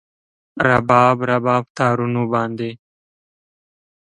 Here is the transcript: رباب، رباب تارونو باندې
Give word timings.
رباب، 0.65 1.17
رباب 1.29 1.63
تارونو 1.77 2.23
باندې 2.33 2.71